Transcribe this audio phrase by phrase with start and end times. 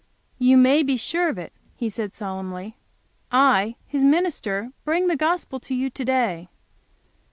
[0.39, 2.75] "You may be sure of it," he said, solemnly.
[3.31, 6.49] "I, minister, bring the gospel to you to day.